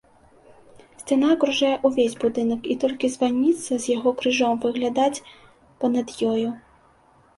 Сцяна 1.01 1.27
акружае 1.35 1.73
ўвесь 1.89 2.15
будынак, 2.23 2.61
і 2.75 2.79
толькі 2.85 3.11
званіца 3.17 3.73
з 3.85 3.93
яго 3.95 4.09
крыжом 4.23 4.53
выглядаць 4.67 5.15
па-над 5.85 6.19
ёю. 6.33 6.49